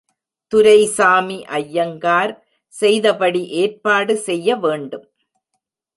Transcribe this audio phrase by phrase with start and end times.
[0.51, 2.33] துரைசாமி ஐயங்கார்
[2.73, 5.05] செய்தபடி ஏற்பாடு செய்ய வேண்டும்.